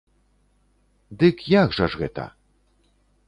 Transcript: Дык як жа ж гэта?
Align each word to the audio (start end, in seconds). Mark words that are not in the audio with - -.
Дык 1.23 1.35
як 1.63 1.69
жа 1.79 1.85
ж 1.93 2.01
гэта? 2.05 2.25